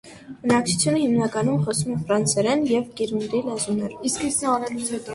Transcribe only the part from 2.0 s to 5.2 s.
ֆրանսերեն և կիրունդի լեզուներով։